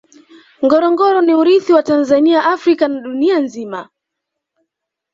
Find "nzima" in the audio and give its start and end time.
3.45-3.79